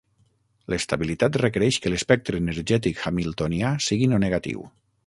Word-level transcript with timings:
L'estabilitat 0.73 1.37
requereix 1.43 1.79
que 1.83 1.91
l'espectre 1.93 2.41
energètic 2.45 3.05
hamiltonià 3.13 3.79
sigui 3.91 4.15
no 4.17 4.23
negatiu. 4.27 4.69